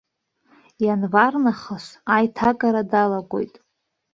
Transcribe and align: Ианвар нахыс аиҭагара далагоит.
Ианвар 0.85 1.33
нахыс 1.43 1.85
аиҭагара 2.15 2.81
далагоит. 2.91 3.53